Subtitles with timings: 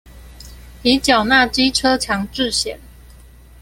[0.81, 2.75] 已繳納機車強制險